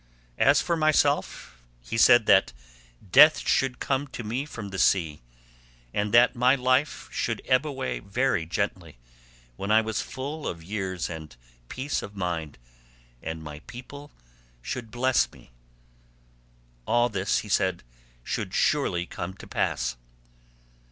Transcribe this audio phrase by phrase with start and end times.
[0.39, 2.53] As for myself, he said that
[3.11, 5.21] death should come to me from the sea,
[5.93, 8.97] and that my life should ebb away very gently
[9.57, 11.35] when I was full of years and
[11.69, 12.57] peace of mind,
[13.21, 14.09] and my people
[14.63, 15.51] should bless me.
[16.87, 17.83] All this, he said,
[18.23, 19.97] should surely come to pass."